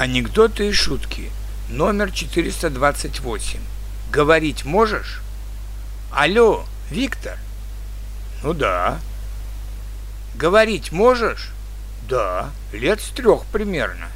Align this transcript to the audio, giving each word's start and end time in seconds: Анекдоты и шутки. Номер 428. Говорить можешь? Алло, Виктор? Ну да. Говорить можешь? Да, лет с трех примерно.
Анекдоты 0.00 0.70
и 0.70 0.72
шутки. 0.72 1.30
Номер 1.68 2.10
428. 2.10 3.60
Говорить 4.10 4.64
можешь? 4.64 5.20
Алло, 6.10 6.64
Виктор? 6.90 7.36
Ну 8.42 8.54
да. 8.54 8.98
Говорить 10.36 10.90
можешь? 10.90 11.50
Да, 12.08 12.48
лет 12.72 13.02
с 13.02 13.10
трех 13.10 13.44
примерно. 13.52 14.06